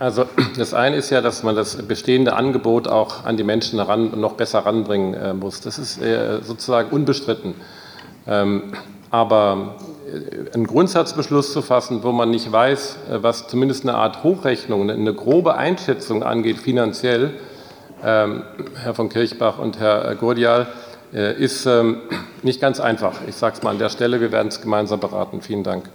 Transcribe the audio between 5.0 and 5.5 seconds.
äh,